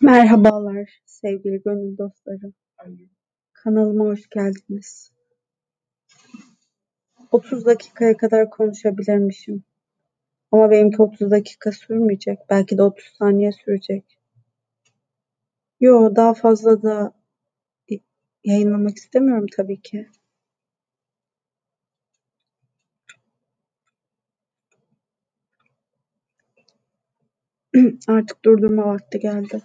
Merhabalar 0.00 1.02
sevgili 1.06 1.62
gönül 1.62 1.98
dostları. 1.98 2.52
Kanalıma 3.52 4.04
hoş 4.04 4.28
geldiniz. 4.28 5.12
30 7.30 7.66
dakikaya 7.66 8.16
kadar 8.16 8.50
konuşabilirmişim. 8.50 9.64
Ama 10.52 10.70
benimki 10.70 11.02
30 11.02 11.30
dakika 11.30 11.72
sürmeyecek. 11.72 12.38
Belki 12.50 12.78
de 12.78 12.82
30 12.82 13.04
saniye 13.18 13.52
sürecek. 13.52 14.18
Yo 15.80 16.16
daha 16.16 16.34
fazla 16.34 16.82
da 16.82 17.12
yayınlamak 18.44 18.96
istemiyorum 18.96 19.46
tabii 19.56 19.82
ki. 19.82 20.08
Artık 28.08 28.44
durdurma 28.44 28.86
vakti 28.86 29.18
geldi. 29.18 29.62